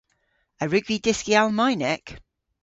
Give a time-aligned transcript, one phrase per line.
[0.61, 2.05] A wrug vy dyski Almaynek?